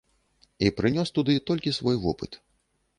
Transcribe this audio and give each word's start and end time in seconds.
І 0.67 0.71
прынёс 0.79 1.13
туды 1.19 1.37
толькі 1.51 1.77
свой 1.81 2.05
вопыт. 2.07 2.45